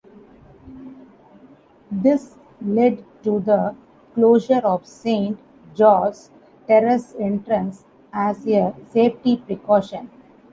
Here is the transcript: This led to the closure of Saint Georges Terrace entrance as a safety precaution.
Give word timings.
This 1.91 2.35
led 2.59 3.05
to 3.21 3.39
the 3.39 3.75
closure 4.15 4.57
of 4.65 4.87
Saint 4.87 5.37
Georges 5.75 6.31
Terrace 6.65 7.13
entrance 7.19 7.85
as 8.11 8.43
a 8.47 8.73
safety 8.89 9.37
precaution. 9.37 10.09